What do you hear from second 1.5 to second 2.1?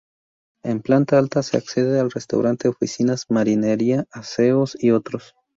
accede al